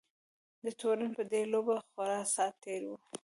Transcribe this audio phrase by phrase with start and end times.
[0.65, 2.97] د تورن په دې لوبه خورا ساعت تېر وو.